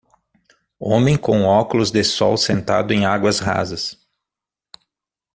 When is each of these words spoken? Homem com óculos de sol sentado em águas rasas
Homem 0.79 1.15
com 1.15 1.43
óculos 1.45 1.91
de 1.91 2.03
sol 2.03 2.35
sentado 2.35 2.91
em 2.91 3.05
águas 3.05 3.37
rasas 3.37 3.99